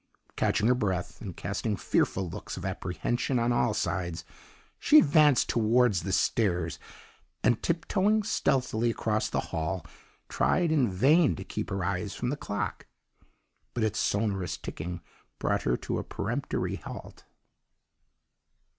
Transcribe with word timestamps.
"Catching 0.35 0.67
her 0.67 0.73
breath 0.73 1.21
and 1.21 1.37
casting 1.37 1.77
fearful 1.77 2.27
looks 2.27 2.57
of 2.57 2.65
apprehension 2.65 3.37
on 3.37 3.51
all 3.51 3.71
sides, 3.75 4.25
she 4.79 4.97
advanced 4.97 5.47
towards 5.47 6.01
the 6.01 6.11
stairs 6.11 6.79
and 7.43 7.61
'tiptoeing' 7.61 8.23
stealthily 8.23 8.89
across 8.89 9.29
the 9.29 9.39
hall, 9.53 9.85
tried 10.27 10.71
in 10.71 10.89
vain 10.89 11.35
to 11.35 11.43
keep 11.43 11.69
her 11.69 11.83
eyes 11.85 12.15
from 12.15 12.29
the 12.29 12.35
clock. 12.35 12.87
But 13.75 13.83
its 13.83 13.99
sonorous 13.99 14.57
ticking 14.57 15.01
brought 15.37 15.61
her 15.69 15.77
to 15.77 15.99
a 15.99 16.03
peremptory 16.03 16.77
halt. 16.77 17.25